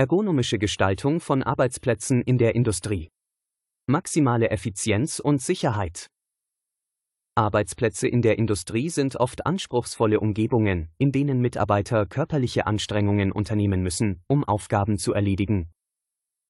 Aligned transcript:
Ergonomische 0.00 0.60
Gestaltung 0.60 1.18
von 1.18 1.42
Arbeitsplätzen 1.42 2.22
in 2.22 2.38
der 2.38 2.54
Industrie. 2.54 3.10
Maximale 3.88 4.48
Effizienz 4.48 5.18
und 5.18 5.42
Sicherheit. 5.42 6.06
Arbeitsplätze 7.34 8.06
in 8.06 8.22
der 8.22 8.38
Industrie 8.38 8.90
sind 8.90 9.16
oft 9.16 9.44
anspruchsvolle 9.44 10.20
Umgebungen, 10.20 10.88
in 10.98 11.10
denen 11.10 11.40
Mitarbeiter 11.40 12.06
körperliche 12.06 12.64
Anstrengungen 12.68 13.32
unternehmen 13.32 13.82
müssen, 13.82 14.22
um 14.28 14.44
Aufgaben 14.44 14.98
zu 14.98 15.14
erledigen. 15.14 15.68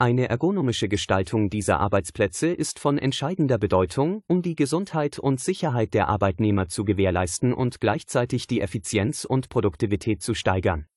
Eine 0.00 0.28
ergonomische 0.28 0.88
Gestaltung 0.88 1.48
dieser 1.48 1.78
Arbeitsplätze 1.78 2.48
ist 2.48 2.80
von 2.80 2.98
entscheidender 2.98 3.58
Bedeutung, 3.58 4.24
um 4.26 4.42
die 4.42 4.56
Gesundheit 4.56 5.20
und 5.20 5.38
Sicherheit 5.38 5.94
der 5.94 6.08
Arbeitnehmer 6.08 6.66
zu 6.66 6.84
gewährleisten 6.84 7.54
und 7.54 7.78
gleichzeitig 7.78 8.48
die 8.48 8.60
Effizienz 8.60 9.24
und 9.24 9.50
Produktivität 9.50 10.20
zu 10.20 10.34
steigern. 10.34 10.88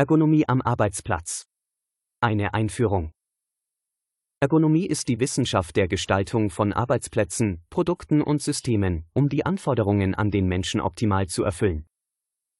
Ergonomie 0.00 0.44
am 0.46 0.62
Arbeitsplatz. 0.62 1.48
Eine 2.20 2.54
Einführung. 2.54 3.10
Ergonomie 4.38 4.86
ist 4.86 5.08
die 5.08 5.18
Wissenschaft 5.18 5.74
der 5.74 5.88
Gestaltung 5.88 6.50
von 6.50 6.72
Arbeitsplätzen, 6.72 7.64
Produkten 7.68 8.22
und 8.22 8.40
Systemen, 8.40 9.06
um 9.12 9.28
die 9.28 9.44
Anforderungen 9.44 10.14
an 10.14 10.30
den 10.30 10.46
Menschen 10.46 10.80
optimal 10.80 11.26
zu 11.26 11.42
erfüllen. 11.42 11.84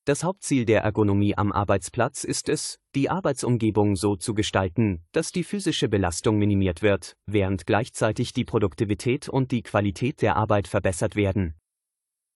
Das 0.05 0.25
Hauptziel 0.25 0.65
der 0.65 0.83
Ergonomie 0.83 1.39
am 1.39 1.53
Arbeitsplatz 1.53 2.25
ist 2.25 2.49
es, 2.49 2.81
die 2.97 3.09
Arbeitsumgebung 3.09 3.95
so 3.95 4.17
zu 4.17 4.35
gestalten, 4.35 5.05
dass 5.13 5.31
die 5.31 5.45
physische 5.45 5.89
Belastung 5.89 6.39
minimiert 6.39 6.83
wird, 6.83 7.15
während 7.27 7.67
gleichzeitig 7.67 8.33
die 8.33 8.47
Produktivität 8.47 9.29
und 9.29 9.53
die 9.53 9.63
Qualität 9.63 10.23
der 10.23 10.35
Arbeit 10.35 10.67
verbessert 10.67 11.15
werden. 11.15 11.55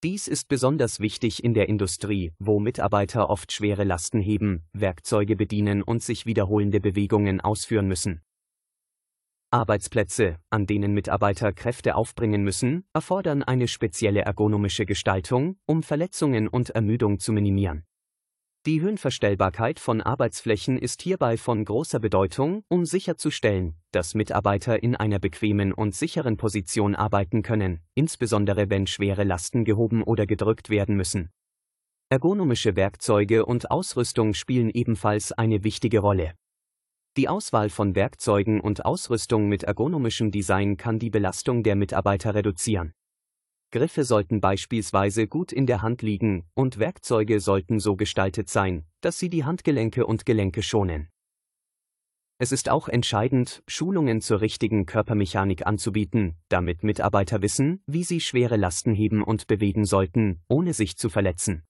Dies 0.05 0.27
ist 0.27 0.49
besonders 0.49 0.99
wichtig 0.99 1.45
in 1.45 1.55
der 1.55 1.69
Industrie, 1.69 2.33
wo 2.41 2.59
Mitarbeiter 2.59 3.31
oft 3.31 3.53
schwere 3.53 3.85
Lasten 3.85 4.21
heben, 4.21 4.65
Werkzeuge 4.73 5.37
bedienen 5.37 5.81
und 5.81 6.03
sich 6.03 6.27
wiederholende 6.27 6.81
Bewegungen 6.81 7.41
ausführen 7.41 7.87
müssen. 7.87 8.21
Arbeitsplätze, 9.53 10.39
an 10.51 10.67
denen 10.67 10.93
Mitarbeiter 10.93 11.53
Kräfte 11.53 11.95
aufbringen 11.95 12.43
müssen, 12.43 12.85
erfordern 12.93 13.45
eine 13.45 13.69
spezielle 13.69 14.23
ergonomische 14.23 14.87
Gestaltung, 14.87 15.57
um 15.67 15.85
Verletzungen 15.85 16.49
und 16.49 16.71
Ermüdung 16.71 17.21
zu 17.21 17.33
minimieren. 17.33 17.85
Die 18.65 18.81
Höhenverstellbarkeit 18.81 19.81
von 19.81 20.01
Arbeitsflächen 20.01 20.79
ist 20.79 21.03
hierbei 21.03 21.37
von 21.37 21.65
großer 21.65 21.99
Bedeutung, 21.99 22.63
um 22.69 22.85
sicherzustellen, 22.85 23.75
dass 23.91 24.15
Mitarbeiter 24.15 24.85
in 24.85 24.95
einer 24.95 25.19
bequemen 25.19 25.73
und 25.73 25.97
sicheren 25.97 26.37
Position 26.37 26.95
arbeiten 26.95 27.43
können, 27.43 27.81
insbesondere 27.97 28.71
wenn 28.71 28.87
schwere 28.87 29.25
Lasten 29.25 29.65
gehoben 29.65 30.05
oder 30.05 30.27
gedrückt 30.27 30.71
werden 30.71 30.95
müssen. 30.95 31.31
Ergonomische 32.09 32.77
Werkzeuge 32.77 33.47
und 33.47 33.73
Ausrüstung 33.73 34.33
spielen 34.33 34.71
ebenfalls 34.71 35.33
eine 35.33 35.65
wichtige 35.65 35.99
Rolle. 35.99 36.35
Die 37.17 37.29
Auswahl 37.29 37.69
von 37.69 37.97
Werkzeugen 37.97 38.61
und 38.61 38.85
Ausrüstung 38.85 39.49
mit 39.49 39.65
ergonomischem 39.65 40.31
Design 40.31 40.77
kann 40.77 41.01
die 41.01 41.11
Belastung 41.11 41.65
der 41.65 41.75
Mitarbeiter 41.75 42.37
reduzieren. 42.37 42.93
Griffe 43.73 44.05
sollten 44.05 44.43
beispielsweise 44.43 45.27
gut 45.27 45.51
in 45.51 45.67
der 45.67 45.81
Hand 45.81 46.03
liegen 46.03 46.45
und 46.55 46.79
Werkzeuge 46.79 47.41
sollten 47.41 47.81
so 47.81 47.97
gestaltet 47.97 48.51
sein, 48.51 48.85
dass 49.01 49.19
sie 49.19 49.31
die 49.31 49.45
Handgelenke 49.45 50.07
und 50.07 50.27
Gelenke 50.27 50.63
schonen. 50.63 51.09
Es 52.39 52.53
ist 52.53 52.69
auch 52.69 52.89
entscheidend, 52.89 53.63
Schulungen 53.67 54.21
zur 54.21 54.43
richtigen 54.43 54.85
Körpermechanik 54.85 55.67
anzubieten, 55.67 56.37
damit 56.49 56.83
Mitarbeiter 56.83 57.41
wissen, 57.41 57.83
wie 57.87 58.05
sie 58.05 58.21
schwere 58.21 58.57
Lasten 58.57 58.95
heben 58.95 59.23
und 59.23 59.47
bewegen 59.47 59.87
sollten, 59.87 60.43
ohne 60.49 60.75
sich 60.75 60.99
zu 60.99 61.09
verletzen. 61.09 61.63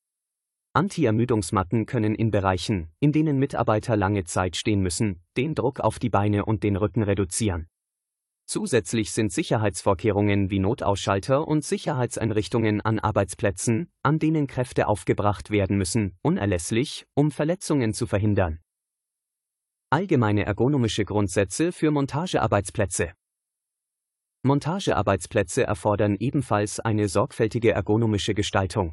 Anti-Ermüdungsmatten 0.72 1.86
können 1.86 2.14
in 2.14 2.30
Bereichen, 2.30 2.88
in 2.98 3.12
denen 3.12 3.38
Mitarbeiter 3.38 3.96
lange 3.96 4.24
Zeit 4.24 4.56
stehen 4.56 4.80
müssen, 4.80 5.22
den 5.36 5.54
Druck 5.54 5.78
auf 5.78 5.98
die 5.98 6.10
Beine 6.10 6.46
und 6.46 6.64
den 6.64 6.76
Rücken 6.76 7.02
reduzieren. 7.02 7.68
Zusätzlich 8.52 9.12
sind 9.12 9.32
Sicherheitsvorkehrungen 9.32 10.50
wie 10.50 10.58
Notausschalter 10.58 11.48
und 11.48 11.64
Sicherheitseinrichtungen 11.64 12.82
an 12.82 12.98
Arbeitsplätzen, 12.98 13.90
an 14.02 14.18
denen 14.18 14.46
Kräfte 14.46 14.88
aufgebracht 14.88 15.50
werden 15.50 15.78
müssen, 15.78 16.18
unerlässlich, 16.20 17.06
um 17.14 17.30
Verletzungen 17.30 17.94
zu 17.94 18.06
verhindern. 18.06 18.58
Allgemeine 19.88 20.44
ergonomische 20.44 21.06
Grundsätze 21.06 21.72
für 21.72 21.90
Montagearbeitsplätze. 21.92 23.14
Montagearbeitsplätze 24.42 25.62
erfordern 25.64 26.16
ebenfalls 26.20 26.78
eine 26.78 27.08
sorgfältige 27.08 27.72
ergonomische 27.72 28.34
Gestaltung. 28.34 28.92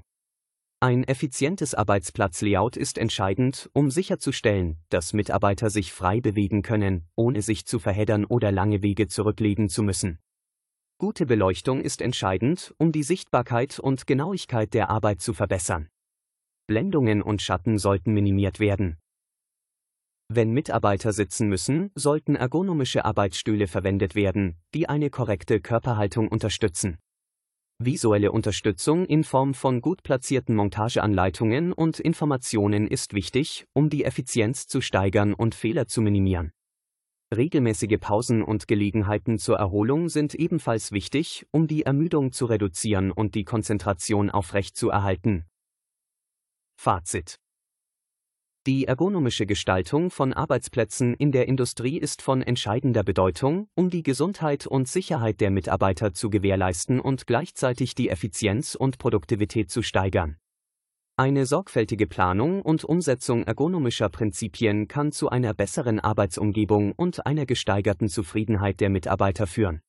Ein 0.81 1.03
effizientes 1.03 1.75
Arbeitsplatzlayout 1.75 2.77
ist 2.77 2.97
entscheidend, 2.97 3.69
um 3.73 3.91
sicherzustellen, 3.91 4.77
dass 4.87 5.11
Mitarbeiter 5.11 5.69
sich 5.69 5.91
frei 5.91 6.21
bewegen 6.21 6.61
können, 6.61 7.05
ohne 7.15 7.41
sich 7.41 7.65
zu 7.65 7.79
verheddern 7.79 8.23
oder 8.23 8.53
lange 8.53 8.81
Wege 8.81 9.09
zurücklegen 9.09 9.67
zu 9.67 9.83
müssen. 9.83 10.19
Gute 10.97 11.25
Beleuchtung 11.25 11.81
ist 11.81 12.01
entscheidend, 12.01 12.73
um 12.77 12.93
die 12.93 13.03
Sichtbarkeit 13.03 13.77
und 13.77 14.07
Genauigkeit 14.07 14.73
der 14.73 14.89
Arbeit 14.89 15.19
zu 15.19 15.33
verbessern. 15.33 15.89
Blendungen 16.65 17.21
und 17.21 17.41
Schatten 17.41 17.77
sollten 17.77 18.13
minimiert 18.13 18.61
werden. 18.61 18.97
Wenn 20.29 20.53
Mitarbeiter 20.53 21.11
sitzen 21.11 21.49
müssen, 21.49 21.91
sollten 21.95 22.37
ergonomische 22.37 23.03
Arbeitsstühle 23.03 23.67
verwendet 23.67 24.15
werden, 24.15 24.55
die 24.73 24.87
eine 24.87 25.09
korrekte 25.09 25.59
Körperhaltung 25.59 26.29
unterstützen. 26.29 26.99
Visuelle 27.81 28.33
Unterstützung 28.33 29.05
in 29.05 29.23
Form 29.23 29.53
von 29.53 29.79
gut 29.79 30.03
platzierten 30.03 30.53
Montageanleitungen 30.53 31.71
und 31.71 31.97
Informationen 32.01 32.87
ist 32.87 33.13
wichtig, 33.13 33.67
um 33.71 33.89
die 33.89 34.03
Effizienz 34.03 34.67
zu 34.67 34.81
steigern 34.81 35.33
und 35.33 35.55
Fehler 35.55 35.87
zu 35.87 36.01
minimieren. 36.01 36.51
Regelmäßige 37.33 37.97
Pausen 37.97 38.43
und 38.43 38.67
Gelegenheiten 38.67 39.37
zur 39.37 39.59
Erholung 39.59 40.09
sind 40.09 40.35
ebenfalls 40.35 40.91
wichtig, 40.91 41.47
um 41.51 41.67
die 41.67 41.83
Ermüdung 41.83 42.33
zu 42.33 42.47
reduzieren 42.47 43.11
und 43.11 43.33
die 43.33 43.45
Konzentration 43.45 44.29
aufrechtzuerhalten. 44.29 45.45
Fazit 46.75 47.39
die 48.69 48.85
ergonomische 48.85 49.47
Gestaltung 49.47 50.11
von 50.11 50.31
Arbeitsplätzen 50.31 51.15
in 51.15 51.31
der 51.31 51.47
Industrie 51.47 51.97
ist 51.97 52.21
von 52.21 52.43
entscheidender 52.43 53.01
Bedeutung, 53.01 53.67
um 53.73 53.89
die 53.89 54.03
Gesundheit 54.03 54.67
und 54.67 54.87
Sicherheit 54.87 55.41
der 55.41 55.49
Mitarbeiter 55.49 56.13
zu 56.13 56.29
gewährleisten 56.29 56.99
und 56.99 57.25
gleichzeitig 57.25 57.95
die 57.95 58.09
Effizienz 58.09 58.75
und 58.75 58.99
Produktivität 58.99 59.71
zu 59.71 59.81
steigern. 59.81 60.35
Eine 61.17 61.47
sorgfältige 61.47 62.05
Planung 62.05 62.61
und 62.61 62.83
Umsetzung 62.83 63.43
ergonomischer 63.43 64.09
Prinzipien 64.09 64.87
kann 64.87 65.11
zu 65.11 65.29
einer 65.29 65.55
besseren 65.55 65.99
Arbeitsumgebung 65.99 66.91
und 66.91 67.25
einer 67.25 67.47
gesteigerten 67.47 68.07
Zufriedenheit 68.07 68.81
der 68.81 68.91
Mitarbeiter 68.91 69.47
führen. 69.47 69.81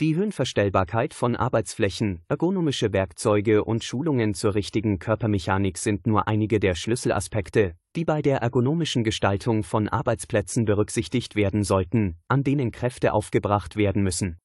Die 0.00 0.14
Höhenverstellbarkeit 0.14 1.12
von 1.12 1.34
Arbeitsflächen, 1.34 2.20
ergonomische 2.28 2.92
Werkzeuge 2.92 3.64
und 3.64 3.82
Schulungen 3.82 4.32
zur 4.32 4.54
richtigen 4.54 5.00
Körpermechanik 5.00 5.76
sind 5.76 6.06
nur 6.06 6.28
einige 6.28 6.60
der 6.60 6.76
Schlüsselaspekte, 6.76 7.74
die 7.96 8.04
bei 8.04 8.22
der 8.22 8.38
ergonomischen 8.38 9.02
Gestaltung 9.02 9.64
von 9.64 9.88
Arbeitsplätzen 9.88 10.66
berücksichtigt 10.66 11.34
werden 11.34 11.64
sollten, 11.64 12.16
an 12.28 12.44
denen 12.44 12.70
Kräfte 12.70 13.12
aufgebracht 13.12 13.74
werden 13.74 14.04
müssen. 14.04 14.38